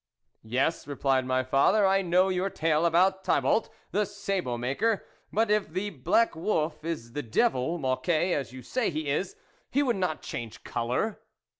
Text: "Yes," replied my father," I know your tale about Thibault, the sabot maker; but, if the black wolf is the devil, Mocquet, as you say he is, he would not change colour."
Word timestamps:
"Yes," 0.41 0.87
replied 0.87 1.27
my 1.27 1.43
father," 1.43 1.85
I 1.85 2.01
know 2.01 2.29
your 2.29 2.49
tale 2.49 2.87
about 2.87 3.23
Thibault, 3.23 3.69
the 3.91 4.07
sabot 4.07 4.59
maker; 4.59 5.05
but, 5.31 5.51
if 5.51 5.69
the 5.69 5.91
black 5.91 6.35
wolf 6.35 6.83
is 6.83 7.13
the 7.13 7.21
devil, 7.21 7.77
Mocquet, 7.77 8.33
as 8.33 8.51
you 8.51 8.63
say 8.63 8.89
he 8.89 9.07
is, 9.09 9.35
he 9.69 9.83
would 9.83 9.97
not 9.97 10.23
change 10.23 10.63
colour." 10.63 11.19